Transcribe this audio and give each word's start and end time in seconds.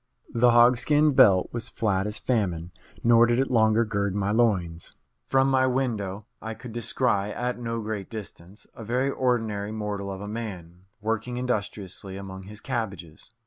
The 0.33 0.49
hogskin 0.49 1.11
belt 1.13 1.49
was 1.51 1.69
flat 1.69 2.07
as 2.07 2.17
famine, 2.17 2.71
nor 3.03 3.27
did 3.27 3.37
it 3.37 3.51
longer 3.51 3.85
gird 3.85 4.15
my 4.15 4.31
loins. 4.31 4.95
From 5.27 5.47
my 5.47 5.67
window 5.67 6.25
I 6.41 6.55
could 6.55 6.71
descry, 6.71 7.29
at 7.31 7.59
no 7.59 7.79
great 7.81 8.09
distance, 8.09 8.65
a 8.73 8.83
very 8.83 9.11
ordinary 9.11 9.71
mortal 9.71 10.09
of 10.11 10.19
a 10.21 10.27
man, 10.27 10.85
working 11.01 11.37
industriously 11.37 12.17
among 12.17 12.45
his 12.47 12.61
cabbages. 12.61 13.29